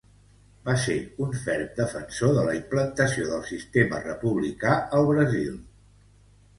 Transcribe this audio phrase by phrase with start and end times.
[0.69, 0.95] Va ser
[1.25, 5.57] un ferm defensor de la implantació del sistema republicà al Brasil.